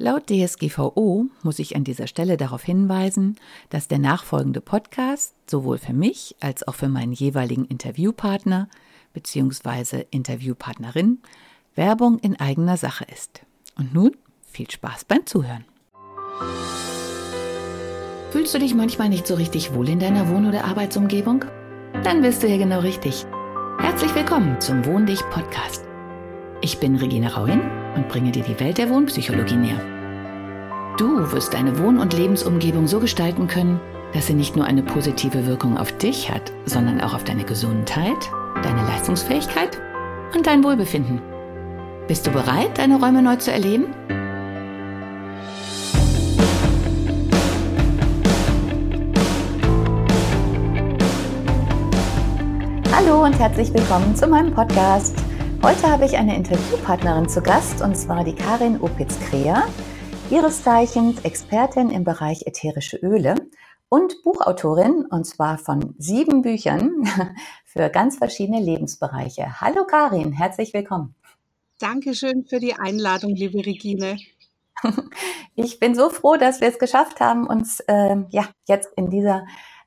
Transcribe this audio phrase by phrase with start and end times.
[0.00, 3.34] Laut DSGVO muss ich an dieser Stelle darauf hinweisen,
[3.68, 8.68] dass der nachfolgende Podcast sowohl für mich als auch für meinen jeweiligen Interviewpartner
[9.12, 10.04] bzw.
[10.12, 11.18] Interviewpartnerin
[11.74, 13.42] Werbung in eigener Sache ist.
[13.76, 14.16] Und nun
[14.46, 15.64] viel Spaß beim Zuhören.
[18.30, 21.44] Fühlst du dich manchmal nicht so richtig wohl in deiner Wohn- oder Arbeitsumgebung?
[22.04, 23.26] Dann bist du hier genau richtig.
[23.80, 25.87] Herzlich willkommen zum Wohn dich Podcast.
[26.60, 27.60] Ich bin Regina Rauin
[27.94, 29.80] und bringe dir die Welt der Wohnpsychologie näher.
[30.98, 33.80] Du wirst deine Wohn- und Lebensumgebung so gestalten können,
[34.12, 38.16] dass sie nicht nur eine positive Wirkung auf dich hat, sondern auch auf deine Gesundheit,
[38.64, 39.78] deine Leistungsfähigkeit
[40.34, 41.22] und dein Wohlbefinden.
[42.08, 43.86] Bist du bereit, deine Räume neu zu erleben?
[52.92, 55.27] Hallo und herzlich willkommen zu meinem Podcast.
[55.60, 59.66] Heute habe ich eine Interviewpartnerin zu Gast und zwar die Karin Opitz-Kreher,
[60.30, 63.34] ihres Zeichens Expertin im Bereich ätherische Öle
[63.88, 67.04] und Buchautorin und zwar von sieben Büchern
[67.64, 69.60] für ganz verschiedene Lebensbereiche.
[69.60, 71.16] Hallo Karin, herzlich willkommen.
[71.80, 74.16] Dankeschön für die Einladung, liebe Regine.
[75.56, 79.44] Ich bin so froh, dass wir es geschafft haben, uns äh, ja jetzt in dieser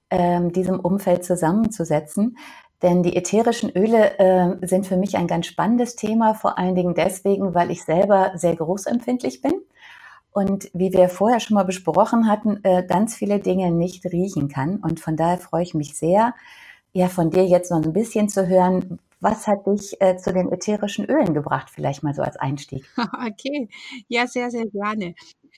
[0.10, 2.38] äh, diesem Umfeld zusammenzusetzen.
[2.82, 6.96] Denn die ätherischen Öle äh, sind für mich ein ganz spannendes Thema, vor allen Dingen
[6.96, 9.54] deswegen, weil ich selber sehr großempfindlich bin
[10.32, 14.78] und wie wir vorher schon mal besprochen hatten, äh, ganz viele Dinge nicht riechen kann.
[14.78, 16.34] Und von daher freue ich mich sehr,
[16.94, 19.00] ja, von dir jetzt noch ein bisschen zu hören.
[19.20, 21.70] Was hat dich äh, zu den ätherischen Ölen gebracht?
[21.70, 22.86] Vielleicht mal so als Einstieg.
[23.28, 23.70] Okay,
[24.08, 25.14] ja, sehr, sehr gerne.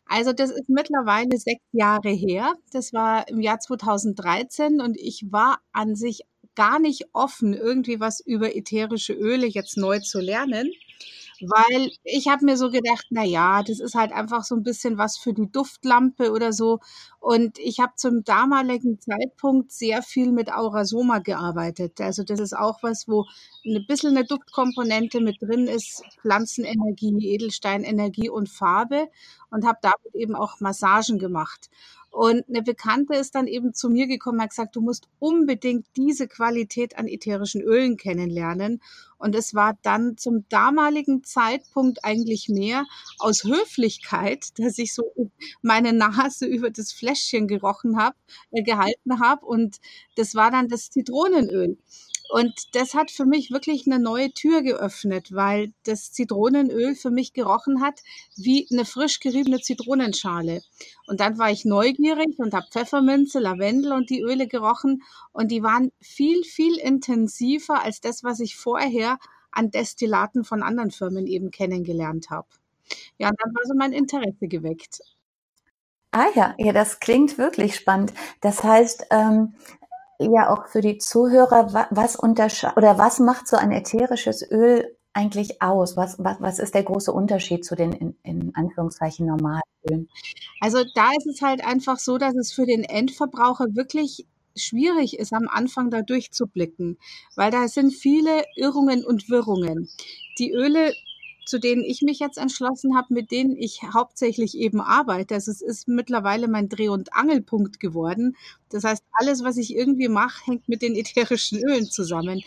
[0.06, 2.54] Also das ist mittlerweile sechs Jahre her.
[2.72, 6.24] Das war im Jahr 2013 und ich war an sich
[6.56, 10.72] gar nicht offen, irgendwie was über ätherische Öle jetzt neu zu lernen.
[11.42, 14.98] Weil ich habe mir so gedacht, na ja, das ist halt einfach so ein bisschen
[14.98, 16.80] was für die Duftlampe oder so.
[17.20, 22.00] Und ich habe zum damaligen Zeitpunkt sehr viel mit Aurasoma gearbeitet.
[22.00, 23.25] Also das ist auch was, wo
[23.66, 29.09] ein bisschen eine Duftkomponente mit drin ist, Pflanzenenergie, Edelsteinenergie und Farbe
[29.50, 31.70] und habe damit eben auch Massagen gemacht.
[32.13, 35.88] Und eine Bekannte ist dann eben zu mir gekommen und hat gesagt, du musst unbedingt
[35.97, 38.84] diese Qualität an ätherischen Ölen kennenlernen.
[39.18, 42.85] Und es war dann zum damaligen Zeitpunkt eigentlich mehr
[43.18, 45.06] aus Höflichkeit, dass ich so
[45.63, 48.16] meine Nase über das Fläschchen gerochen habe,
[48.52, 49.44] äh, gehalten habe.
[49.47, 49.78] Und
[50.16, 51.79] das war dann das Zitronenöl.
[52.34, 57.34] Und das hat für mich wirklich eine neue Tür geöffnet, weil das Zitronenöl für mich
[57.34, 58.02] gerochen hat
[58.36, 60.64] wie eine frisch geriebene Zitronenschale.
[61.06, 65.62] Und dann war ich neugierig und habe Pfefferminze, Lavendel und die Öle gerochen und die
[65.62, 69.20] waren viel, viel intensiver als das, was ich vorher
[69.52, 72.48] an Destillaten von anderen Firmen eben kennengelernt habe.
[73.20, 75.02] Ja, und dann war so mein Interesse geweckt.
[76.10, 78.12] Ah ja, ja, das klingt wirklich spannend.
[78.42, 79.54] Das heißt, ähm,
[80.19, 85.62] ja auch für die Zuhörer, was unterscheidet oder was macht so ein ätherisches Öl eigentlich
[85.62, 85.96] aus?
[85.96, 90.09] Was, was, was ist der große Unterschied zu den in, in Anführungszeichen normalen Ölen?
[90.59, 94.25] Also da ist es halt einfach so, dass es für den Endverbraucher wirklich
[94.56, 96.97] schwierig ist, am Anfang da durchzublicken,
[97.35, 99.90] weil da sind viele Irrungen und Wirrungen.
[100.40, 100.94] Die Öle
[101.46, 105.36] zu denen ich mich jetzt entschlossen habe, mit denen ich hauptsächlich eben arbeite.
[105.36, 108.36] Also es ist mittlerweile mein Dreh- und Angelpunkt geworden.
[108.70, 112.42] Das heißt, alles, was ich irgendwie mache, hängt mit den ätherischen Ölen zusammen.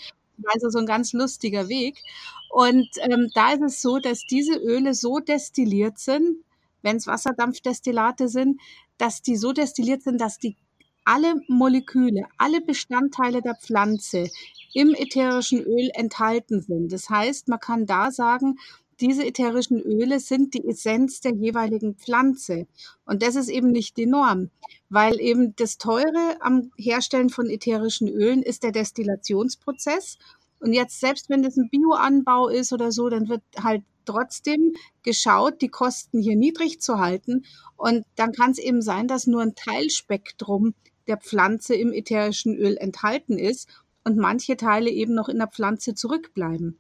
[0.53, 2.03] Also so ein ganz lustiger Weg.
[2.51, 6.39] Und ähm, da ist es so, dass diese Öle so destilliert sind,
[6.83, 8.61] wenn es Wasserdampfdestillate sind,
[8.99, 10.57] dass die so destilliert sind, dass die
[11.05, 14.29] alle Moleküle, alle Bestandteile der Pflanze
[14.75, 16.93] im ätherischen Öl enthalten sind.
[16.93, 18.59] Das heißt, man kann da sagen,
[19.01, 22.67] diese ätherischen Öle sind die Essenz der jeweiligen Pflanze.
[23.05, 24.51] Und das ist eben nicht die Norm,
[24.89, 30.19] weil eben das Teure am Herstellen von ätherischen Ölen ist der Destillationsprozess.
[30.61, 35.61] Und jetzt, selbst wenn das ein Bioanbau ist oder so, dann wird halt trotzdem geschaut,
[35.61, 37.45] die Kosten hier niedrig zu halten.
[37.77, 40.75] Und dann kann es eben sein, dass nur ein Teilspektrum
[41.07, 43.69] der Pflanze im ätherischen Öl enthalten ist
[44.05, 46.79] und manche Teile eben noch in der Pflanze zurückbleiben.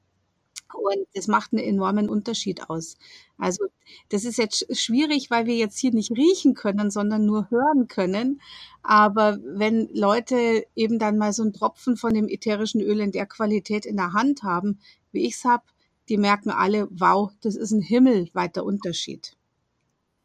[0.74, 2.96] Und das macht einen enormen Unterschied aus.
[3.38, 3.66] Also
[4.08, 8.40] das ist jetzt schwierig, weil wir jetzt hier nicht riechen können, sondern nur hören können.
[8.82, 13.26] Aber wenn Leute eben dann mal so einen Tropfen von dem ätherischen Öl in der
[13.26, 14.80] Qualität in der Hand haben,
[15.12, 15.64] wie ich es habe,
[16.08, 19.36] die merken alle, wow, das ist ein himmelweiter Unterschied.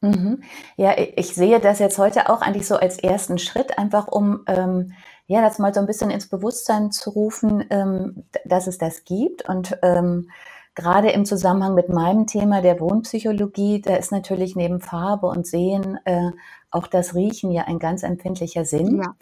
[0.01, 0.41] Mhm.
[0.77, 4.93] Ja, ich sehe das jetzt heute auch eigentlich so als ersten Schritt, einfach um ähm,
[5.31, 9.47] ja das mal so ein bisschen ins Bewusstsein zu rufen, ähm, dass es das gibt
[9.47, 10.29] und ähm,
[10.75, 15.99] gerade im Zusammenhang mit meinem Thema der Wohnpsychologie, da ist natürlich neben Farbe und Sehen
[16.05, 16.31] äh,
[16.69, 19.01] auch das Riechen ja ein ganz empfindlicher Sinn.
[19.01, 19.15] Ja.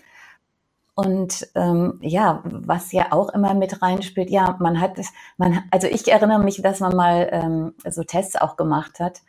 [0.96, 5.00] Und ähm, ja, was ja auch immer mit reinspielt, ja, man hat,
[5.38, 9.22] man, also ich erinnere mich, dass man mal ähm, so Tests auch gemacht hat,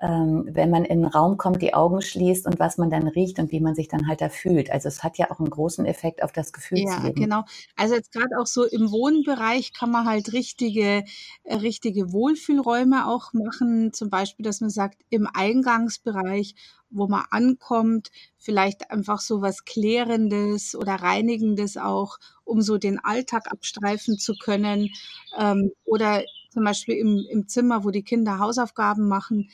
[0.00, 3.38] ähm, wenn man in einen Raum kommt, die Augen schließt und was man dann riecht
[3.38, 4.70] und wie man sich dann halt da fühlt.
[4.70, 6.78] Also es hat ja auch einen großen Effekt auf das Gefühl.
[6.78, 7.44] Ja, genau.
[7.76, 11.04] Also jetzt gerade auch so im Wohnbereich kann man halt richtige,
[11.44, 13.92] äh, richtige Wohlfühlräume auch machen.
[13.92, 16.54] Zum Beispiel, dass man sagt, im Eingangsbereich
[16.90, 23.50] wo man ankommt, vielleicht einfach so was Klärendes oder Reinigendes auch, um so den Alltag
[23.50, 24.90] abstreifen zu können.
[25.38, 29.50] Ähm, oder zum Beispiel im, im Zimmer, wo die Kinder Hausaufgaben machen,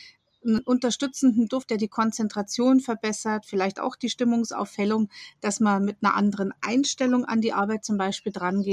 [0.47, 5.09] einen unterstützenden Duft, der die Konzentration verbessert, vielleicht auch die Stimmungsaufhellung,
[5.41, 8.65] dass man mit einer anderen Einstellung an die Arbeit zum Beispiel dran.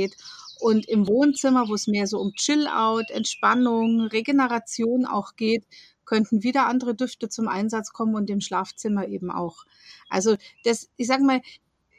[0.59, 5.65] Und im Wohnzimmer, wo es mehr so um Chill-out, Entspannung, Regeneration auch geht,
[6.05, 9.65] könnten wieder andere Düfte zum Einsatz kommen und im Schlafzimmer eben auch.
[10.09, 11.41] Also das, ich sage mal,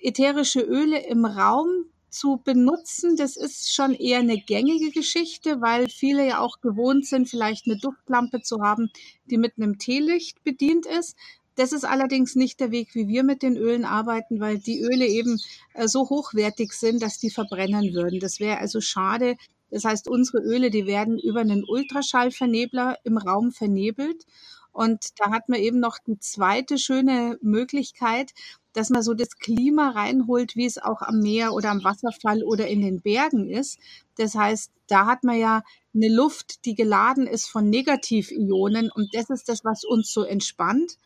[0.01, 6.27] ätherische Öle im Raum zu benutzen, das ist schon eher eine gängige Geschichte, weil viele
[6.27, 8.91] ja auch gewohnt sind, vielleicht eine Duftlampe zu haben,
[9.27, 11.17] die mit einem Teelicht bedient ist.
[11.57, 15.07] Das ist allerdings nicht der Weg, wie wir mit den Ölen arbeiten, weil die Öle
[15.07, 15.39] eben
[15.75, 18.21] äh, so hochwertig sind, dass die verbrennen würden.
[18.21, 19.37] Das wäre also schade.
[19.71, 24.25] Das heißt, unsere Öle, die werden über einen Ultraschallvernebler im Raum vernebelt.
[24.73, 28.33] Und da hat man eben noch die zweite schöne Möglichkeit,
[28.75, 32.67] dass man so das Klima reinholt, wie es auch am Meer oder am Wasserfall oder
[32.69, 33.79] in den Bergen ist.
[34.19, 35.63] Das heißt, da hat man ja
[35.95, 40.99] eine Luft, die geladen ist von Negativionen und das ist das, was uns so entspannt.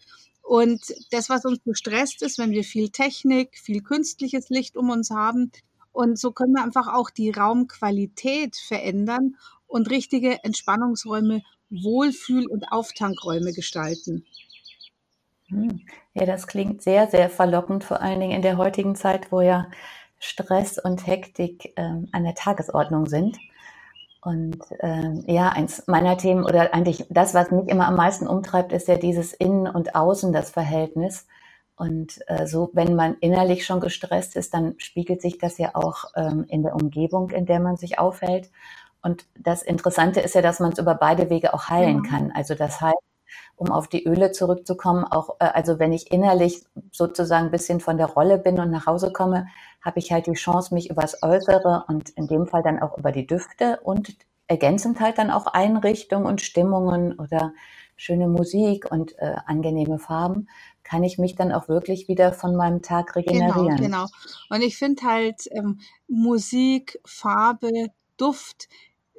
[0.42, 0.80] Und
[1.10, 5.10] das, was uns so stresst, ist, wenn wir viel Technik, viel künstliches Licht um uns
[5.10, 5.52] haben.
[5.92, 9.36] Und so können wir einfach auch die Raumqualität verändern
[9.66, 14.24] und richtige Entspannungsräume, Wohlfühl- und Auftankräume gestalten.
[15.48, 15.80] Hm.
[16.14, 19.66] Ja, das klingt sehr, sehr verlockend, vor allen Dingen in der heutigen Zeit, wo ja
[20.18, 23.38] Stress und Hektik ähm, an der Tagesordnung sind.
[24.20, 28.72] Und ähm, ja, eins meiner Themen oder eigentlich das, was mich immer am meisten umtreibt,
[28.72, 31.26] ist ja dieses Innen und Außen, das Verhältnis.
[31.76, 36.06] Und äh, so, wenn man innerlich schon gestresst ist, dann spiegelt sich das ja auch
[36.16, 38.50] ähm, in der Umgebung, in der man sich aufhält.
[39.02, 42.10] Und das Interessante ist ja, dass man es über beide Wege auch heilen ja.
[42.10, 42.32] kann.
[42.34, 42.98] Also das heißt,
[43.58, 47.98] um auf die Öle zurückzukommen, auch äh, also wenn ich innerlich sozusagen ein bisschen von
[47.98, 49.46] der Rolle bin und nach Hause komme,
[49.84, 53.12] habe ich halt die Chance, mich übers Äußere und in dem Fall dann auch über
[53.12, 54.16] die Düfte und
[54.46, 57.52] ergänzend halt dann auch Einrichtungen und Stimmungen oder
[57.96, 60.48] schöne Musik und äh, angenehme Farben,
[60.84, 63.76] kann ich mich dann auch wirklich wieder von meinem Tag genau, regenerieren.
[63.76, 64.06] Genau, genau.
[64.48, 68.68] Und ich finde halt ähm, Musik, Farbe, Duft,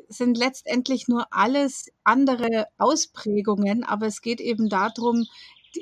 [0.09, 5.25] sind letztendlich nur alles andere Ausprägungen, aber es geht eben darum,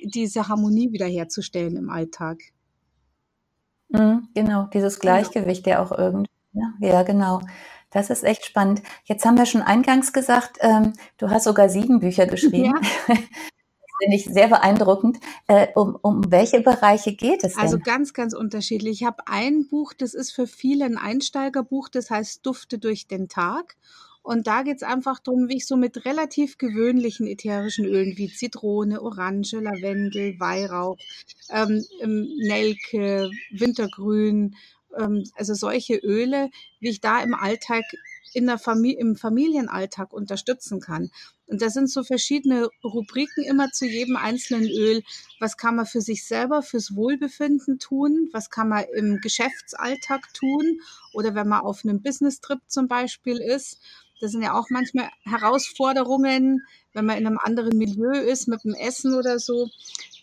[0.04, 2.40] diese Harmonie wiederherzustellen im Alltag.
[3.90, 5.14] Mhm, genau, dieses genau.
[5.14, 6.30] Gleichgewicht ja auch irgendwie.
[6.54, 7.42] Ja, ja, genau.
[7.90, 8.82] Das ist echt spannend.
[9.06, 12.74] Jetzt haben wir schon eingangs gesagt, ähm, du hast sogar sieben Bücher geschrieben.
[13.08, 13.16] Ja.
[14.00, 15.20] finde ich sehr beeindruckend.
[15.48, 17.64] Äh, um, um welche Bereiche geht es denn?
[17.64, 19.02] Also ganz, ganz unterschiedlich.
[19.02, 23.28] Ich habe ein Buch, das ist für viele ein Einsteigerbuch, das heißt Dufte durch den
[23.28, 23.76] Tag.
[24.28, 28.28] Und da geht es einfach darum, wie ich so mit relativ gewöhnlichen ätherischen Ölen wie
[28.28, 30.98] Zitrone, Orange, Lavendel, Weihrauch,
[31.50, 34.58] ähm, ähm, Nelke, Wintergrün,
[35.00, 36.50] ähm, also solche Öle,
[36.82, 37.86] wie ich da im Alltag
[38.34, 41.10] in der Familie, im Familienalltag unterstützen kann.
[41.46, 45.04] Und da sind so verschiedene Rubriken immer zu jedem einzelnen Öl.
[45.40, 48.28] Was kann man für sich selber, fürs Wohlbefinden tun?
[48.34, 50.82] Was kann man im Geschäftsalltag tun?
[51.14, 53.80] Oder wenn man auf einem Business-Trip zum Beispiel ist?
[54.20, 58.74] Das sind ja auch manchmal Herausforderungen, wenn man in einem anderen Milieu ist, mit dem
[58.74, 59.70] Essen oder so.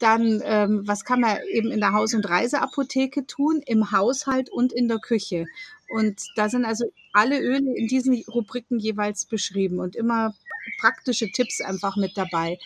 [0.01, 4.73] Dann, ähm, was kann man eben in der Haus- und Reiseapotheke tun, im Haushalt und
[4.73, 5.47] in der Küche?
[5.89, 10.35] Und da sind also alle Öle in diesen Rubriken jeweils beschrieben und immer
[10.79, 12.59] praktische Tipps einfach mit dabei.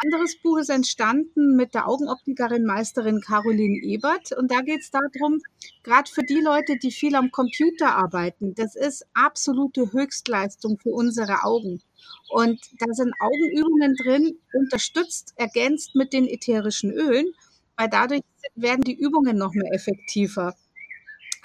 [0.00, 4.30] Anderes Buch ist entstanden mit der Augenoptikerin Meisterin Caroline Ebert.
[4.30, 5.40] Und da geht es darum,
[5.82, 11.42] gerade für die Leute, die viel am Computer arbeiten, das ist absolute Höchstleistung für unsere
[11.42, 11.82] Augen.
[12.30, 17.32] Und da sind Augenübungen drin, unterstützt, ergänzt mit den ätherischen Ölen,
[17.76, 18.22] weil dadurch
[18.54, 20.54] werden die Übungen noch mehr effektiver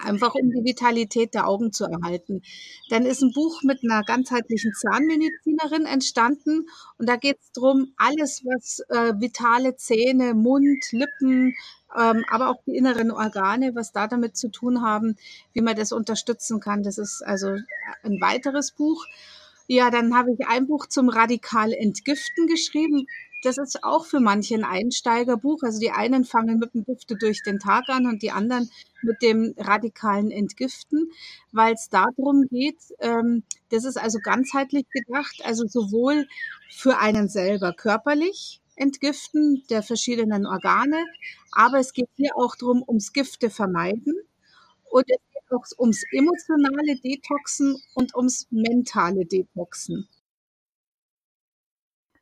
[0.03, 2.41] einfach um die Vitalität der Augen zu erhalten.
[2.89, 6.67] Dann ist ein Buch mit einer ganzheitlichen Zahnmedizinerin entstanden
[6.97, 11.53] und da geht es darum, alles, was äh, vitale Zähne, Mund, Lippen,
[11.97, 15.15] ähm, aber auch die inneren Organe, was da damit zu tun haben,
[15.53, 16.83] wie man das unterstützen kann.
[16.83, 17.49] Das ist also
[18.03, 19.05] ein weiteres Buch.
[19.67, 23.07] Ja, dann habe ich ein Buch zum radikal Entgiften geschrieben.
[23.43, 25.63] Das ist auch für manche ein Einsteigerbuch.
[25.63, 28.69] Also die einen fangen mit dem Düfte durch den Tag an und die anderen
[29.01, 31.11] mit dem radikalen Entgiften,
[31.51, 36.25] weil es darum geht, ähm, das ist also ganzheitlich gedacht, also sowohl
[36.69, 41.03] für einen selber körperlich, Entgiften der verschiedenen Organe.
[41.51, 44.15] Aber es geht hier auch darum, ums Gifte vermeiden.
[44.89, 50.07] Und es geht auch ums emotionale Detoxen und ums mentale Detoxen.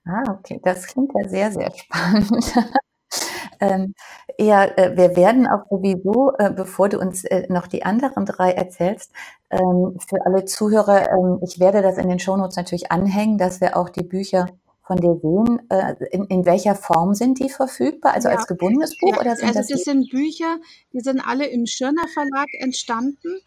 [0.06, 2.32] Ah, okay, das klingt ja sehr, sehr spannend.
[3.60, 3.94] ähm,
[4.40, 8.52] ja, äh, wir werden auch sowieso, äh, bevor du uns äh, noch die anderen drei
[8.52, 9.12] erzählst,
[9.52, 13.78] ähm, für alle Zuhörer, ähm, ich werde das in den Shownotes natürlich anhängen, dass wir
[13.78, 14.48] auch die Bücher
[14.84, 18.14] von dir sehen, äh, in, in welcher Form sind die verfügbar?
[18.14, 18.36] Also ja.
[18.36, 20.58] als gebundenes Buch ja, oder sind also das, das sind Bücher,
[20.94, 23.42] die sind alle im Schirner Verlag entstanden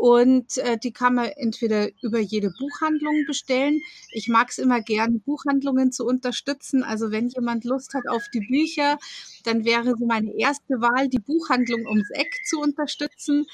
[0.00, 3.82] und äh, die kann man entweder über jede Buchhandlung bestellen.
[4.12, 6.82] Ich mag es immer gern, Buchhandlungen zu unterstützen.
[6.82, 8.96] Also wenn jemand Lust hat auf die Bücher,
[9.44, 13.44] dann wäre so meine erste Wahl, die Buchhandlung ums Eck zu unterstützen.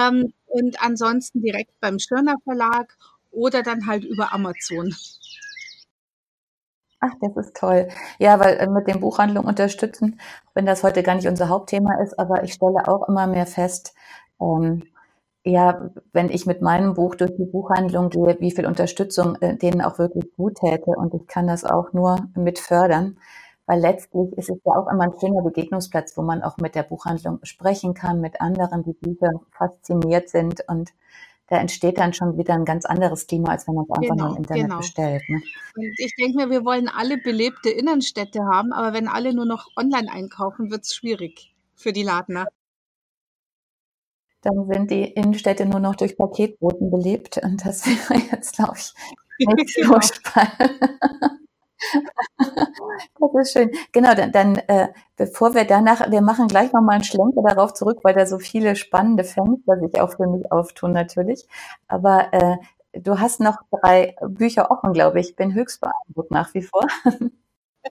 [0.00, 2.96] Ähm, und ansonsten direkt beim Schirner Verlag
[3.32, 4.94] oder dann halt über Amazon.
[7.00, 7.88] Ach, das ist toll.
[8.20, 10.20] Ja, weil äh, mit den Buchhandlungen unterstützen,
[10.54, 13.94] wenn das heute gar nicht unser Hauptthema ist, aber ich stelle auch immer mehr fest,
[14.40, 14.84] ähm,
[15.48, 19.80] ja, wenn ich mit meinem Buch durch die Buchhandlung gehe, wie viel Unterstützung äh, denen
[19.80, 20.90] auch wirklich gut täte.
[20.90, 23.18] Und ich kann das auch nur mit fördern,
[23.66, 26.82] weil letztlich ist es ja auch immer ein schöner Begegnungsplatz, wo man auch mit der
[26.82, 30.90] Buchhandlung sprechen kann, mit anderen, die Bücher fasziniert sind und
[31.50, 34.26] da entsteht dann schon wieder ein ganz anderes Klima, als wenn man es einfach genau,
[34.26, 34.76] nur im Internet genau.
[34.78, 35.22] bestellt.
[35.28, 35.40] Ne?
[35.76, 39.66] Und ich denke mir, wir wollen alle belebte Innenstädte haben, aber wenn alle nur noch
[39.74, 42.48] online einkaufen, wird es schwierig für die Ladner.
[44.42, 49.46] Dann sind die Innenstädte nur noch durch Paketboten belebt und das wäre jetzt, glaube ich,
[49.46, 50.00] nicht so genau.
[50.00, 50.80] spannend.
[53.20, 53.70] Das ist schön.
[53.92, 58.00] Genau, dann, dann äh, bevor wir danach, wir machen gleich nochmal einen Schlenker darauf zurück,
[58.02, 61.46] weil da so viele spannende Fenster sich auch für mich auftun natürlich.
[61.86, 62.56] Aber äh,
[62.92, 65.36] du hast noch drei Bücher offen, glaube ich.
[65.36, 66.86] Bin höchst beeindruckt nach wie vor.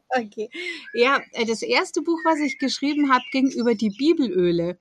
[0.10, 0.50] Okay.
[0.94, 4.78] Ja, äh, das erste Buch, was ich geschrieben habe, ging über die Bibelöle.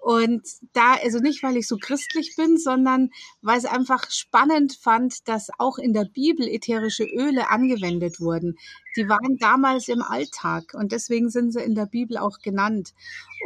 [0.00, 3.10] Und da, also nicht, weil ich so christlich bin, sondern
[3.42, 8.56] weil es einfach spannend fand, dass auch in der Bibel ätherische Öle angewendet wurden.
[8.96, 12.94] Die waren damals im Alltag und deswegen sind sie in der Bibel auch genannt.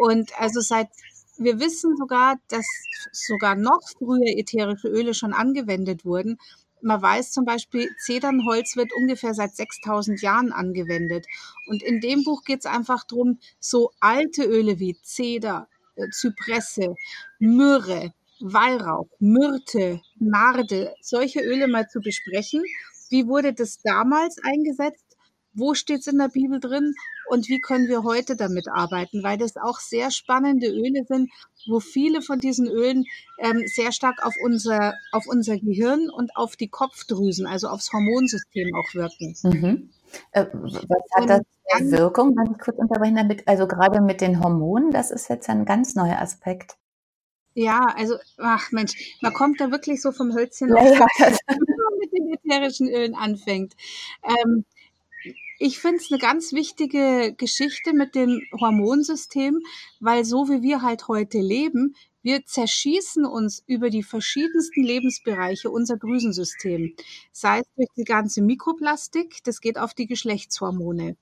[0.01, 0.89] Und also seit,
[1.39, 2.67] wir wissen sogar, dass
[3.13, 6.39] sogar noch früher ätherische Öle schon angewendet wurden.
[6.83, 11.27] Man weiß zum Beispiel, Zedernholz wird ungefähr seit 6000 Jahren angewendet.
[11.67, 15.69] Und in dem Buch geht es einfach drum, so alte Öle wie Zeder,
[16.11, 16.95] Zypresse,
[17.39, 22.63] Myrrhe, Weihrauch, Myrte, Narde, solche Öle mal zu besprechen.
[23.09, 25.05] Wie wurde das damals eingesetzt?
[25.55, 26.95] Wo steht es in der Bibel drin?
[27.29, 29.23] Und wie können wir heute damit arbeiten?
[29.23, 31.31] Weil das auch sehr spannende Öle sind,
[31.69, 33.05] wo viele von diesen Ölen
[33.39, 38.75] ähm, sehr stark auf unser, auf unser Gehirn und auf die Kopfdrüsen, also aufs Hormonsystem
[38.75, 39.37] auch wirken.
[39.43, 39.91] Mhm.
[40.33, 41.43] Äh, was hat das
[41.81, 43.47] Wirkung, wenn ich kurz unterbrechen damit?
[43.49, 46.77] Also gerade mit den Hormonen, das ist jetzt ein ganz neuer Aspekt.
[47.55, 51.07] Ja, also, ach Mensch, man kommt da wirklich so vom Hölzchen ja, auf, ja.
[51.19, 53.75] wenn man mit den ätherischen Ölen anfängt.
[54.23, 54.65] Ähm,
[55.59, 59.61] ich finde es eine ganz wichtige Geschichte mit dem Hormonsystem,
[60.01, 65.97] weil so wie wir halt heute leben, wir zerschießen uns über die verschiedensten Lebensbereiche unser
[65.97, 66.95] Drüsensystem.
[67.33, 71.17] Sei es durch die ganze Mikroplastik, das geht auf die Geschlechtshormone.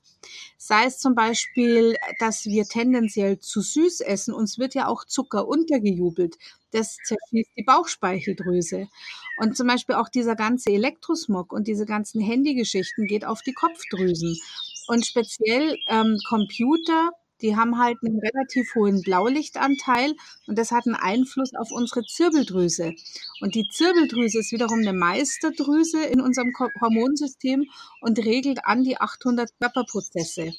[0.58, 4.34] Sei es zum Beispiel, dass wir tendenziell zu süß essen.
[4.34, 6.36] Uns wird ja auch Zucker untergejubelt.
[6.72, 8.88] Das zerschießt die Bauchspeicheldrüse.
[9.38, 14.36] Und zum Beispiel auch dieser ganze Elektrosmog und diese ganzen Handygeschichten geht auf die Kopfdrüsen.
[14.86, 17.10] Und speziell ähm, Computer,
[17.42, 20.14] die haben halt einen relativ hohen Blaulichtanteil
[20.47, 22.94] und das hat einen Einfluss auf unsere Zirbeldrüse.
[23.40, 27.64] Und die Zirbeldrüse ist wiederum eine Meisterdrüse in unserem Hormonsystem
[28.00, 30.52] und regelt an die 800 Körperprozesse.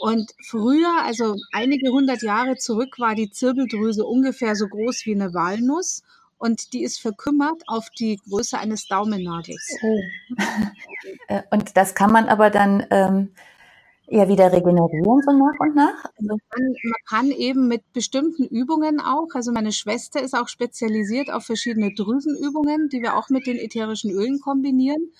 [0.00, 5.34] Und früher, also einige hundert Jahre zurück, war die Zirbeldrüse ungefähr so groß wie eine
[5.34, 6.02] Walnuss
[6.38, 9.76] und die ist verkümmert auf die Größe eines Daumennagels.
[9.82, 10.00] Oh.
[11.28, 13.30] Äh, und das kann man aber dann ähm,
[14.08, 16.04] ja wieder regenerieren so nach und nach?
[16.18, 21.32] Also man, man kann eben mit bestimmten Übungen auch, also meine Schwester ist auch spezialisiert
[21.32, 25.12] auf verschiedene Drüsenübungen, die wir auch mit den ätherischen Ölen kombinieren.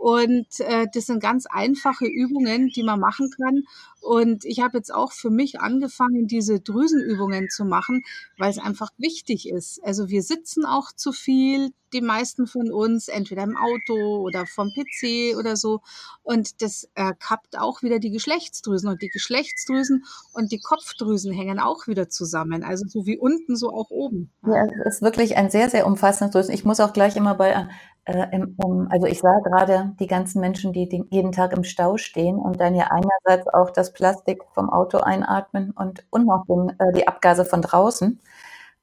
[0.00, 3.64] Und äh, das sind ganz einfache Übungen, die man machen kann.
[4.00, 8.02] Und ich habe jetzt auch für mich angefangen, diese Drüsenübungen zu machen,
[8.38, 9.78] weil es einfach wichtig ist.
[9.84, 14.70] Also wir sitzen auch zu viel, die meisten von uns, entweder im Auto oder vom
[14.70, 15.80] PC oder so.
[16.22, 18.88] Und das äh, kappt auch wieder die Geschlechtsdrüsen.
[18.88, 22.64] Und die Geschlechtsdrüsen und die Kopfdrüsen hängen auch wieder zusammen.
[22.64, 24.30] Also so wie unten, so auch oben.
[24.46, 26.54] Ja, es ist wirklich ein sehr, sehr umfassendes Drüsen.
[26.54, 27.68] Ich muss auch gleich immer bei
[28.04, 31.96] äh, um, also ich sah gerade die ganzen Menschen, die den, jeden Tag im Stau
[31.96, 36.70] stehen und dann ja einerseits auch das Plastik vom Auto einatmen und, und noch den,
[36.78, 38.20] äh, die Abgase von draußen.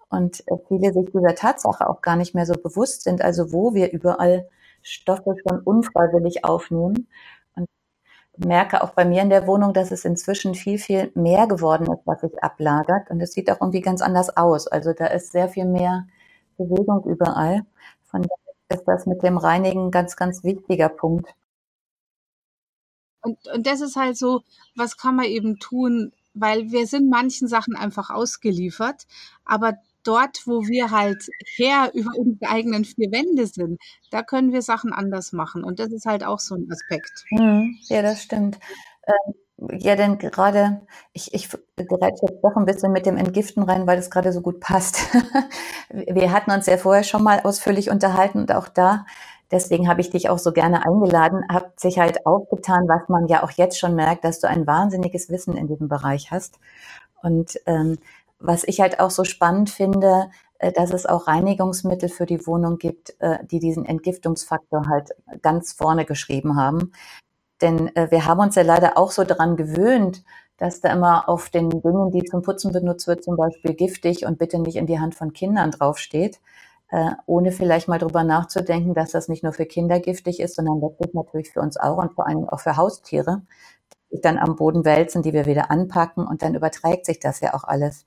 [0.09, 3.73] Und äh, viele sich dieser Tatsache auch gar nicht mehr so bewusst sind, also wo
[3.73, 4.47] wir überall
[4.81, 7.07] Stoffe schon unfreiwillig aufnehmen.
[7.55, 7.67] Und
[8.37, 12.01] merke auch bei mir in der Wohnung, dass es inzwischen viel, viel mehr geworden ist,
[12.05, 13.09] was sich ablagert.
[13.09, 14.67] Und es sieht auch irgendwie ganz anders aus.
[14.67, 16.07] Also da ist sehr viel mehr
[16.57, 17.65] Bewegung überall.
[18.05, 21.33] Von daher ist das mit dem Reinigen ganz, ganz wichtiger Punkt.
[23.21, 24.43] Und, und das ist halt so,
[24.75, 29.07] was kann man eben tun, weil wir sind manchen Sachen einfach ausgeliefert,
[29.43, 33.79] aber dort, wo wir halt her über unsere eigenen vier Wände sind,
[34.11, 35.63] da können wir Sachen anders machen.
[35.63, 37.25] Und das ist halt auch so ein Aspekt.
[37.31, 37.77] Mhm.
[37.89, 38.57] Ja, das stimmt.
[39.05, 40.81] Ähm, ja, denn gerade,
[41.13, 44.41] ich, ich greife jetzt doch ein bisschen mit dem Entgiften rein, weil das gerade so
[44.41, 44.99] gut passt.
[45.89, 49.05] Wir hatten uns ja vorher schon mal ausführlich unterhalten und auch da,
[49.51, 53.43] deswegen habe ich dich auch so gerne eingeladen, hat sich halt aufgetan, was man ja
[53.43, 56.59] auch jetzt schon merkt, dass du ein wahnsinniges Wissen in diesem Bereich hast.
[57.23, 57.97] Und ähm,
[58.39, 62.77] was ich halt auch so spannend finde, äh, dass es auch Reinigungsmittel für die Wohnung
[62.77, 65.11] gibt, äh, die diesen Entgiftungsfaktor halt
[65.41, 66.91] ganz vorne geschrieben haben.
[67.61, 70.23] Denn äh, wir haben uns ja leider auch so daran gewöhnt,
[70.57, 74.39] dass da immer auf den Dingen, die zum Putzen benutzt wird, zum Beispiel giftig und
[74.39, 76.39] bitte nicht in die Hand von Kindern draufsteht,
[76.89, 80.81] äh, ohne vielleicht mal drüber nachzudenken, dass das nicht nur für Kinder giftig ist, sondern
[80.81, 83.43] letztlich natürlich für uns auch und vor allem auch für Haustiere,
[84.11, 87.53] die dann am Boden wälzen, die wir wieder anpacken und dann überträgt sich das ja
[87.53, 88.05] auch alles.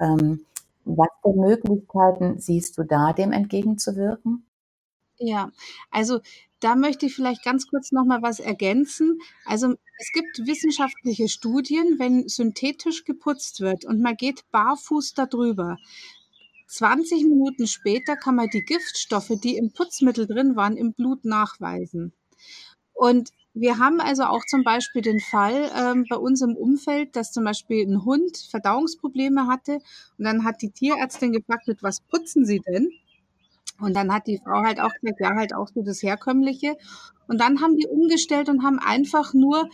[0.00, 0.44] Ähm,
[0.84, 4.44] was für Möglichkeiten siehst du da, dem entgegenzuwirken?
[5.18, 5.50] Ja,
[5.90, 6.20] also
[6.60, 9.18] da möchte ich vielleicht ganz kurz noch mal was ergänzen.
[9.44, 15.76] Also es gibt wissenschaftliche Studien, wenn synthetisch geputzt wird und man geht barfuß darüber.
[16.68, 22.12] 20 Minuten später kann man die Giftstoffe, die im Putzmittel drin waren, im Blut nachweisen.
[22.92, 27.32] Und wir haben also auch zum Beispiel den Fall ähm, bei uns im Umfeld, dass
[27.32, 29.80] zum Beispiel ein Hund Verdauungsprobleme hatte
[30.18, 32.90] und dann hat die Tierärztin gefragt, mit was putzen Sie denn?
[33.80, 36.76] Und dann hat die Frau halt auch gesagt, ja, halt auch so das Herkömmliche.
[37.28, 39.68] Und dann haben die umgestellt und haben einfach nur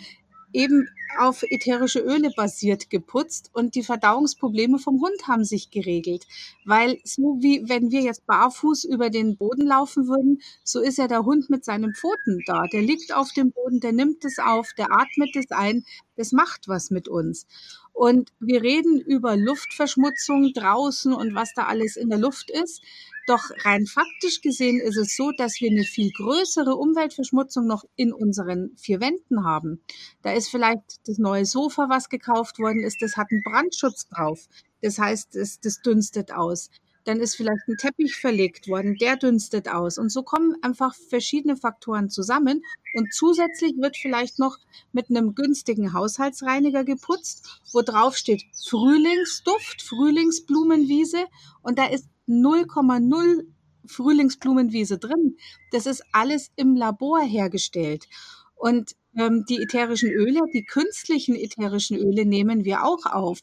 [0.55, 0.89] eben
[1.19, 6.27] auf ätherische Öle basiert geputzt und die Verdauungsprobleme vom Hund haben sich geregelt.
[6.65, 11.09] Weil so wie wenn wir jetzt barfuß über den Boden laufen würden, so ist ja
[11.09, 12.67] der Hund mit seinen Pfoten da.
[12.73, 15.85] Der liegt auf dem Boden, der nimmt es auf, der atmet es ein,
[16.17, 17.47] das macht was mit uns.
[17.93, 22.83] Und wir reden über Luftverschmutzung draußen und was da alles in der Luft ist.
[23.27, 28.13] Doch rein faktisch gesehen ist es so, dass wir eine viel größere Umweltverschmutzung noch in
[28.13, 29.81] unseren vier Wänden haben.
[30.23, 34.47] Da ist vielleicht das neue Sofa, was gekauft worden ist, das hat einen Brandschutz drauf.
[34.83, 36.69] Das heißt, das, das dünstet aus.
[37.05, 39.99] Dann ist vielleicht ein Teppich verlegt worden, der dünstet aus.
[39.99, 42.63] Und so kommen einfach verschiedene Faktoren zusammen.
[42.95, 44.59] Und zusätzlich wird vielleicht noch
[44.93, 51.27] mit einem günstigen Haushaltsreiniger geputzt, wo drauf steht Frühlingsduft, Frühlingsblumenwiese.
[51.63, 53.45] Und da ist 0,0
[53.87, 55.37] Frühlingsblumenwiese drin.
[55.71, 58.07] Das ist alles im Labor hergestellt.
[58.55, 63.41] Und ähm, die ätherischen Öle, die künstlichen ätherischen Öle nehmen wir auch auf.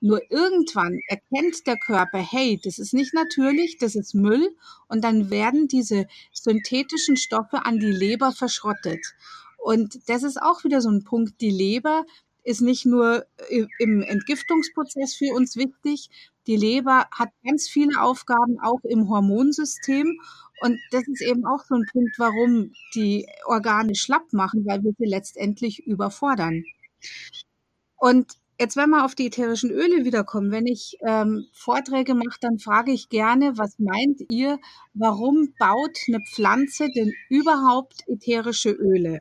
[0.00, 4.56] Nur irgendwann erkennt der Körper, hey, das ist nicht natürlich, das ist Müll
[4.88, 9.14] und dann werden diese synthetischen Stoffe an die Leber verschrottet.
[9.58, 11.40] Und das ist auch wieder so ein Punkt.
[11.40, 12.04] Die Leber
[12.42, 16.10] ist nicht nur äh, im Entgiftungsprozess für uns wichtig.
[16.46, 20.20] Die Leber hat ganz viele Aufgaben auch im Hormonsystem.
[20.62, 24.92] Und das ist eben auch so ein Punkt, warum die Organe schlapp machen, weil wir
[24.98, 26.64] sie letztendlich überfordern.
[27.96, 32.58] Und jetzt, wenn wir auf die ätherischen Öle wiederkommen, wenn ich ähm, Vorträge mache, dann
[32.58, 34.58] frage ich gerne, was meint ihr,
[34.94, 39.20] warum baut eine Pflanze denn überhaupt ätherische Öle?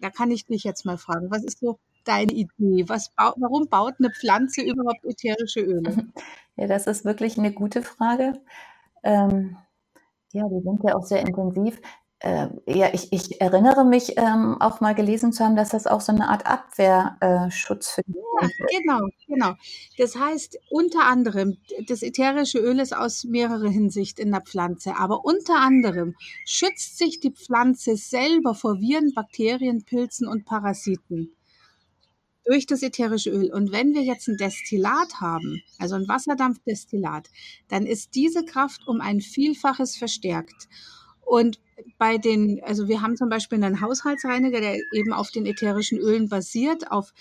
[0.00, 1.30] Da kann ich dich jetzt mal fragen.
[1.30, 2.88] Was ist so deine Idee?
[2.88, 6.06] Was, warum baut eine Pflanze überhaupt ätherische Öle?
[6.56, 8.34] Ja, das ist wirklich eine gute Frage.
[9.02, 9.56] Ähm,
[10.32, 11.80] ja, die sind ja auch sehr intensiv.
[12.24, 16.00] Äh, ja, ich, ich erinnere mich ähm, auch mal gelesen zu haben, dass das auch
[16.00, 19.54] so eine Art Abwehrschutz für die Ja, genau, genau.
[19.98, 21.56] Das heißt, unter anderem,
[21.88, 26.14] das ätherische Öl ist aus mehrerer Hinsicht in der Pflanze, aber unter anderem
[26.46, 31.34] schützt sich die Pflanze selber vor Viren, Bakterien, Pilzen und Parasiten
[32.44, 33.52] durch das ätherische Öl.
[33.52, 37.28] Und wenn wir jetzt ein Destillat haben, also ein Wasserdampfdestillat,
[37.68, 40.68] dann ist diese Kraft um ein Vielfaches verstärkt.
[41.24, 41.60] Und
[41.98, 46.28] bei den, also wir haben zum Beispiel einen Haushaltsreiniger, der eben auf den ätherischen Ölen
[46.28, 47.12] basiert, auf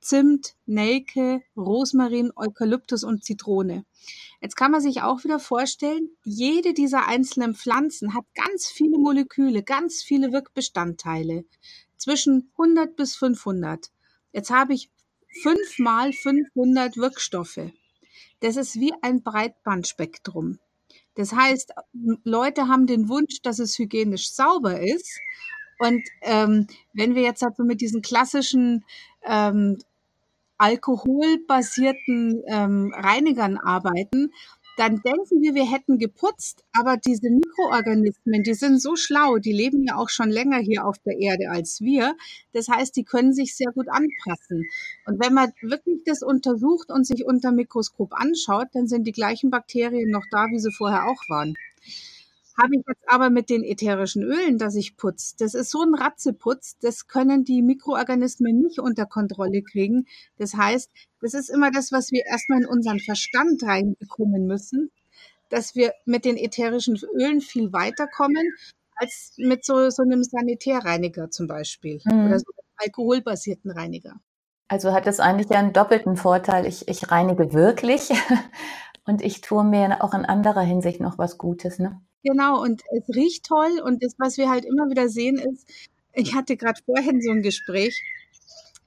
[0.00, 3.84] Zimt, Nelke, Rosmarin, Eukalyptus und Zitrone.
[4.40, 9.62] Jetzt kann man sich auch wieder vorstellen, jede dieser einzelnen Pflanzen hat ganz viele Moleküle,
[9.62, 11.44] ganz viele Wirkbestandteile,
[11.96, 13.92] zwischen 100 bis 500.
[14.32, 14.90] Jetzt habe ich
[15.42, 17.60] fünf mal 500 Wirkstoffe.
[18.40, 20.58] Das ist wie ein Breitbandspektrum.
[21.14, 21.72] Das heißt,
[22.24, 25.20] Leute haben den Wunsch, dass es hygienisch sauber ist.
[25.78, 28.84] Und ähm, wenn wir jetzt also mit diesen klassischen
[29.22, 29.78] ähm,
[30.58, 34.32] alkoholbasierten ähm, Reinigern arbeiten,
[34.76, 39.84] dann denken wir, wir hätten geputzt, aber diese Mikroorganismen, die sind so schlau, die leben
[39.84, 42.16] ja auch schon länger hier auf der Erde als wir.
[42.52, 44.66] Das heißt, die können sich sehr gut anpassen.
[45.06, 49.50] Und wenn man wirklich das untersucht und sich unter Mikroskop anschaut, dann sind die gleichen
[49.50, 51.54] Bakterien noch da, wie sie vorher auch waren.
[52.60, 55.94] Habe ich jetzt aber mit den ätherischen Ölen, dass ich putze, das ist so ein
[55.94, 60.06] Ratzeputz, das können die Mikroorganismen nicht unter Kontrolle kriegen.
[60.36, 64.90] Das heißt, das ist immer das, was wir erstmal in unseren Verstand reinbekommen müssen,
[65.48, 68.44] dass wir mit den ätherischen Ölen viel weiterkommen
[68.96, 72.26] als mit so, so einem Sanitärreiniger zum Beispiel mhm.
[72.26, 74.14] oder so einem alkoholbasierten Reiniger.
[74.68, 76.66] Also hat es eigentlich ja einen doppelten Vorteil.
[76.66, 78.10] Ich, ich reinige wirklich
[79.04, 81.78] und ich tue mir auch in anderer Hinsicht noch was Gutes.
[81.78, 82.00] Ne?
[82.24, 83.80] Genau, und es riecht toll.
[83.84, 85.66] Und das, was wir halt immer wieder sehen, ist,
[86.12, 88.00] ich hatte gerade vorhin so ein Gespräch,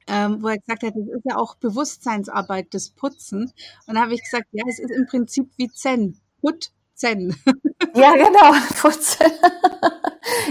[0.08, 3.52] ähm, wo er gesagt hat, das ist ja auch Bewusstseinsarbeit, das Putzen.
[3.88, 6.19] Und da habe ich gesagt, ja, es ist im Prinzip wie Zen.
[6.41, 7.36] Put, Zen.
[7.95, 9.32] Ja, genau, Putzen.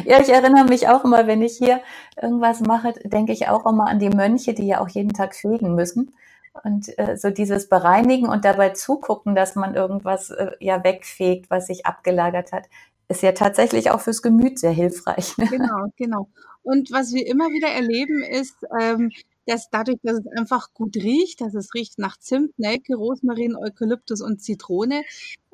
[0.07, 1.83] ja, ich erinnere mich auch immer, wenn ich hier
[2.21, 5.75] irgendwas mache, denke ich auch immer an die Mönche, die ja auch jeden Tag fegen
[5.75, 6.15] müssen.
[6.63, 11.67] Und äh, so dieses Bereinigen und dabei zugucken, dass man irgendwas äh, ja wegfegt, was
[11.67, 12.67] sich abgelagert hat,
[13.09, 15.37] ist ja tatsächlich auch fürs Gemüt sehr hilfreich.
[15.37, 15.47] Ne?
[15.51, 16.29] Genau, genau.
[16.63, 19.11] Und was wir immer wieder erleben, ist, ähm,
[19.47, 24.23] dass dadurch, dass es einfach gut riecht, dass es riecht nach Zimt, Nelke, Rosmarin, Eukalyptus
[24.23, 25.03] und Zitrone,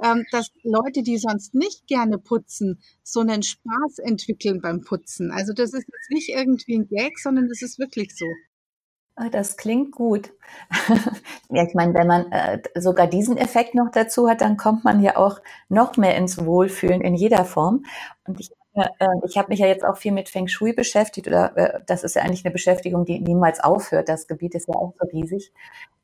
[0.02, 5.32] ähm, dass Leute, die sonst nicht gerne putzen, so einen Spaß entwickeln beim Putzen.
[5.32, 8.26] Also das ist jetzt nicht irgendwie ein Gag, sondern das ist wirklich so.
[9.16, 10.32] Ah, das klingt gut.
[11.50, 15.02] ja, ich meine, wenn man äh, sogar diesen Effekt noch dazu hat, dann kommt man
[15.02, 17.84] ja auch noch mehr ins Wohlfühlen in jeder Form.
[18.26, 18.88] Und ich, äh,
[19.26, 22.14] ich habe mich ja jetzt auch viel mit Feng Shui beschäftigt, oder äh, das ist
[22.16, 24.08] ja eigentlich eine Beschäftigung, die niemals aufhört.
[24.08, 25.52] Das Gebiet ist ja auch so riesig.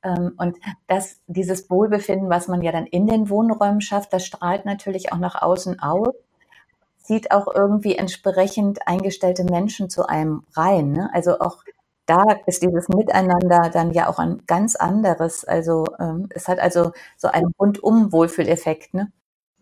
[0.03, 4.67] Ähm, und das, dieses Wohlbefinden, was man ja dann in den Wohnräumen schafft, das strahlt
[4.67, 6.15] natürlich auch nach außen aus
[7.07, 10.91] zieht auch irgendwie entsprechend eingestellte Menschen zu einem rein.
[10.91, 11.09] Ne?
[11.13, 11.63] Also auch
[12.07, 15.45] da ist dieses Miteinander dann ja auch ein ganz anderes.
[15.45, 19.13] Also ähm, es hat also so einen rundum Wohlfühleffekt, ne?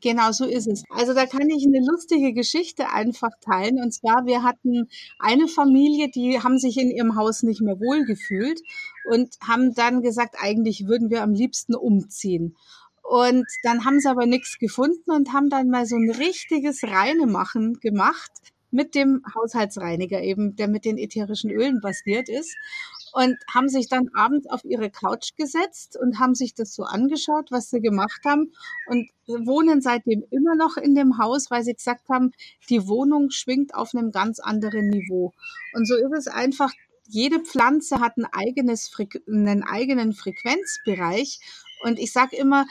[0.03, 0.85] Genau, so ist es.
[0.91, 3.81] Also da kann ich eine lustige Geschichte einfach teilen.
[3.83, 8.61] Und zwar, wir hatten eine Familie, die haben sich in ihrem Haus nicht mehr wohlgefühlt
[9.07, 12.55] und haben dann gesagt, eigentlich würden wir am liebsten umziehen.
[13.03, 17.81] Und dann haben sie aber nichts gefunden und haben dann mal so ein richtiges Reinemachen
[17.81, 18.31] gemacht
[18.75, 22.53] mit dem Haushaltsreiniger eben, der mit den ätherischen Ölen basiert ist
[23.13, 27.53] und haben sich dann abends auf ihre Couch gesetzt und haben sich das so angeschaut,
[27.53, 28.53] was sie gemacht haben
[28.89, 32.33] und wohnen seitdem immer noch in dem Haus, weil sie gesagt haben,
[32.69, 35.33] die Wohnung schwingt auf einem ganz anderen Niveau.
[35.75, 36.73] Und so ist es einfach,
[37.07, 38.91] jede Pflanze hat ein eigenes,
[39.29, 41.39] einen eigenen Frequenzbereich.
[41.85, 42.67] Und ich sage immer,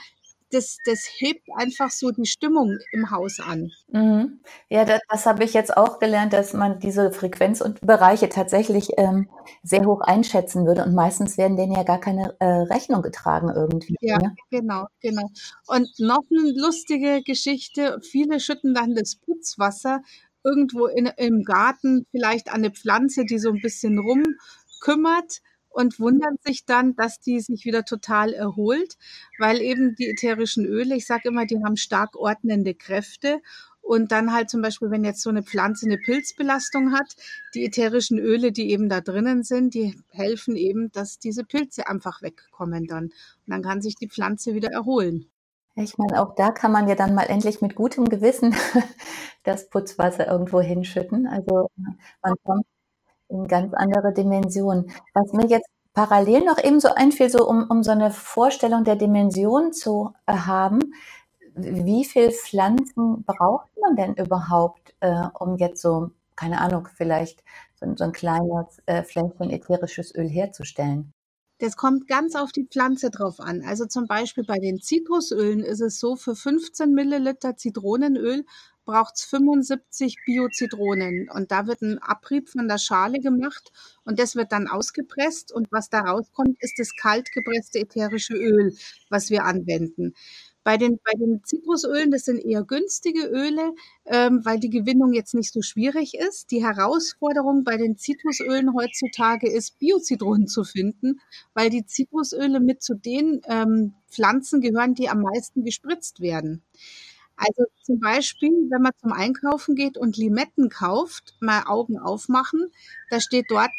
[0.54, 3.70] das, das hebt einfach so die Stimmung im Haus an.
[3.88, 4.40] Mhm.
[4.68, 8.90] Ja, das, das habe ich jetzt auch gelernt, dass man diese Frequenz und Bereiche tatsächlich
[8.96, 9.28] ähm,
[9.62, 13.96] sehr hoch einschätzen würde und meistens werden denen ja gar keine äh, Rechnung getragen irgendwie.
[14.00, 14.34] Ja, ne?
[14.50, 15.28] genau, genau.
[15.66, 20.00] Und noch eine lustige Geschichte, viele schütten dann das Putzwasser
[20.44, 25.40] irgendwo in, im Garten vielleicht an eine Pflanze, die so ein bisschen rumkümmert
[25.74, 28.96] und wundern sich dann, dass die sich wieder total erholt,
[29.38, 33.40] weil eben die ätherischen Öle, ich sage immer, die haben stark ordnende Kräfte
[33.80, 37.16] und dann halt zum Beispiel, wenn jetzt so eine Pflanze eine Pilzbelastung hat,
[37.54, 42.22] die ätherischen Öle, die eben da drinnen sind, die helfen eben, dass diese Pilze einfach
[42.22, 43.04] wegkommen dann.
[43.04, 43.12] Und
[43.48, 45.26] dann kann sich die Pflanze wieder erholen.
[45.76, 48.54] Ich meine, auch da kann man ja dann mal endlich mit gutem Gewissen
[49.42, 51.26] das Putzwasser irgendwo hinschütten.
[51.26, 51.68] Also
[52.22, 52.64] man kommt
[53.34, 54.90] in ganz andere Dimensionen.
[55.14, 58.96] Was mir jetzt parallel noch eben so einfiel, so um, um so eine Vorstellung der
[58.96, 60.80] Dimension zu haben.
[61.54, 67.44] Wie viel Pflanzen braucht man denn überhaupt, äh, um jetzt so, keine Ahnung, vielleicht
[67.76, 71.13] so, so ein kleines äh, Fläschchen ätherisches Öl herzustellen?
[71.58, 73.62] Das kommt ganz auf die Pflanze drauf an.
[73.64, 78.44] Also zum Beispiel bei den Zitrusölen ist es so, für 15 Milliliter Zitronenöl
[78.84, 81.30] braucht es 75 Bio-Zitronen.
[81.30, 83.70] Und da wird ein Abrieb von der Schale gemacht
[84.04, 85.52] und das wird dann ausgepresst.
[85.52, 88.74] Und was da rauskommt, ist das kalt gepresste ätherische Öl,
[89.08, 90.14] was wir anwenden.
[90.64, 93.74] Bei den, bei den Zitrusölen, das sind eher günstige Öle,
[94.06, 96.50] ähm, weil die Gewinnung jetzt nicht so schwierig ist.
[96.50, 101.20] Die Herausforderung bei den Zitrusölen heutzutage ist, Biozitronen zu finden,
[101.52, 106.62] weil die Zitrusöle mit zu den ähm, Pflanzen gehören, die am meisten gespritzt werden.
[107.36, 112.70] Also zum Beispiel, wenn man zum Einkaufen geht und Limetten kauft, mal Augen aufmachen,
[113.10, 113.70] da steht dort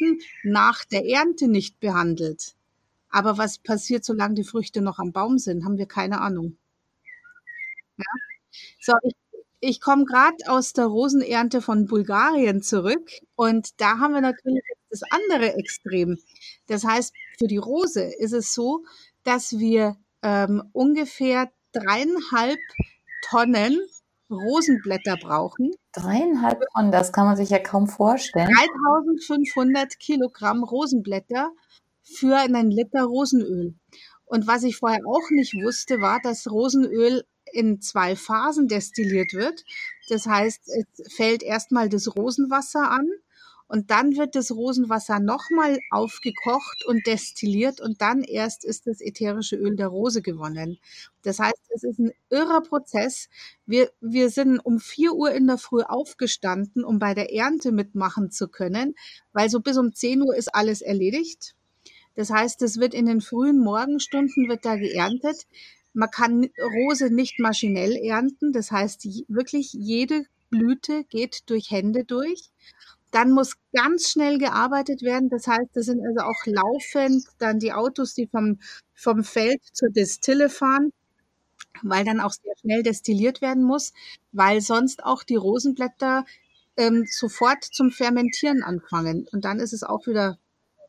[0.44, 2.54] nach der Ernte nicht behandelt.
[3.10, 6.58] Aber was passiert, solange die Früchte noch am Baum sind, haben wir keine Ahnung.
[7.96, 8.04] Ja?
[8.80, 9.14] So, ich,
[9.60, 15.02] ich komme gerade aus der Rosenernte von Bulgarien zurück und da haben wir natürlich das
[15.10, 16.18] andere Extrem.
[16.66, 18.84] Das heißt, für die Rose ist es so,
[19.24, 22.58] dass wir ähm, ungefähr dreieinhalb
[23.28, 23.78] Tonnen
[24.30, 25.72] Rosenblätter brauchen.
[25.92, 28.48] Dreieinhalb Tonnen, das kann man sich ja kaum vorstellen.
[28.48, 31.52] 3500 Kilogramm Rosenblätter
[32.02, 33.74] für einen Liter Rosenöl.
[34.24, 39.64] Und was ich vorher auch nicht wusste, war, dass Rosenöl in zwei Phasen destilliert wird.
[40.08, 43.08] Das heißt, es fällt erstmal das Rosenwasser an
[43.68, 49.56] und dann wird das Rosenwasser nochmal aufgekocht und destilliert und dann erst ist das ätherische
[49.56, 50.78] Öl der Rose gewonnen.
[51.22, 53.28] Das heißt, es ist ein irrer Prozess.
[53.66, 58.30] Wir, wir sind um vier Uhr in der Früh aufgestanden, um bei der Ernte mitmachen
[58.30, 58.94] zu können,
[59.32, 61.56] weil so bis um zehn Uhr ist alles erledigt.
[62.14, 65.46] Das heißt, es wird in den frühen Morgenstunden wird da geerntet.
[65.96, 68.52] Man kann Rose nicht maschinell ernten.
[68.52, 72.50] Das heißt, wirklich jede Blüte geht durch Hände durch.
[73.12, 75.30] Dann muss ganz schnell gearbeitet werden.
[75.30, 78.58] Das heißt, das sind also auch laufend dann die Autos, die vom,
[78.94, 80.92] vom Feld zur Destille fahren,
[81.82, 83.94] weil dann auch sehr schnell destilliert werden muss,
[84.32, 86.26] weil sonst auch die Rosenblätter
[86.76, 89.26] ähm, sofort zum Fermentieren anfangen.
[89.32, 90.38] Und dann ist es auch wieder,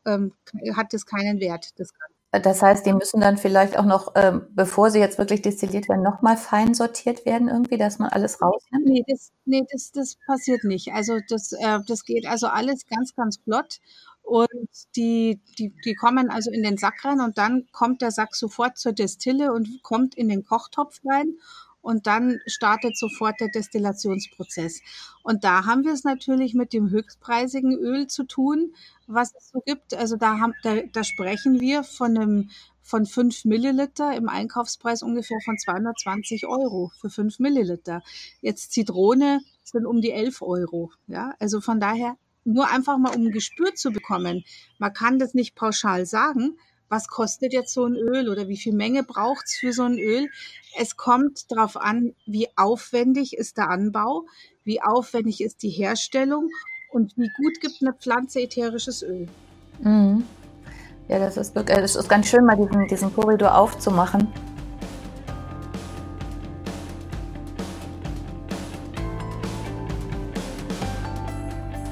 [0.04, 0.34] ähm,
[0.76, 2.17] hat es keinen Wert, das Ganze.
[2.30, 6.02] Das heißt, die müssen dann vielleicht auch noch, ähm, bevor sie jetzt wirklich destilliert werden,
[6.02, 8.86] nochmal fein sortiert werden irgendwie, dass man alles rausnimmt?
[8.86, 10.92] Nee, das, nee, das, das passiert nicht.
[10.92, 13.78] Also das, äh, das geht also alles ganz, ganz flott.
[14.22, 14.48] Und
[14.94, 18.76] die, die, die kommen also in den Sack rein und dann kommt der Sack sofort
[18.76, 21.38] zur Destille und kommt in den Kochtopf rein
[21.80, 24.80] und dann startet sofort der Destillationsprozess.
[25.22, 28.74] Und da haben wir es natürlich mit dem höchstpreisigen Öl zu tun,
[29.06, 29.94] was es so gibt.
[29.94, 32.50] Also da, haben, da, da sprechen wir von einem
[32.82, 38.02] von 5 Milliliter im Einkaufspreis ungefähr von 220 Euro für 5 Milliliter.
[38.40, 40.90] Jetzt Zitrone sind um die 11 Euro.
[41.06, 44.42] Ja, also von daher nur einfach mal um ein Gespür zu bekommen.
[44.78, 46.56] Man kann das nicht pauschal sagen,
[46.88, 50.28] was kostet jetzt so ein Öl oder wie viel Menge braucht's für so ein Öl.
[50.78, 54.26] Es kommt darauf an, wie aufwendig ist der Anbau,
[54.64, 56.50] wie aufwendig ist die Herstellung
[56.90, 59.28] und wie gut gibt eine Pflanze ätherisches Öl.
[59.80, 60.24] Mhm.
[61.08, 64.28] Ja, das ist, wirklich, das ist ganz schön, mal diesen, diesen Korridor aufzumachen.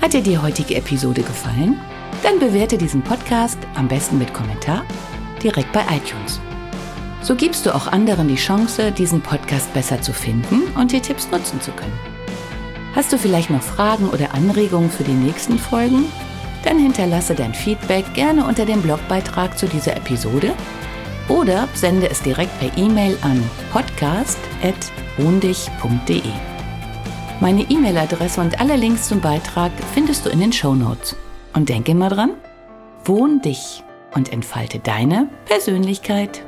[0.03, 1.81] Hat dir die heutige Episode gefallen?
[2.27, 4.85] Dann bewerte diesen Podcast am besten mit Kommentar
[5.41, 6.41] direkt bei iTunes.
[7.23, 11.31] So gibst du auch anderen die Chance, diesen Podcast besser zu finden und die Tipps
[11.31, 11.97] nutzen zu können.
[12.97, 16.07] Hast du vielleicht noch Fragen oder Anregungen für die nächsten Folgen?
[16.65, 20.53] Dann hinterlasse dein Feedback gerne unter dem Blogbeitrag zu dieser Episode
[21.29, 26.23] oder sende es direkt per E-Mail an podcast.wohndich.de.
[27.39, 31.15] Meine E-Mail-Adresse und alle Links zum Beitrag findest du in den Show Notes.
[31.57, 32.33] Und denke immer dran,
[33.05, 33.83] wohn dich
[34.15, 36.45] und entfalte deine Persönlichkeit.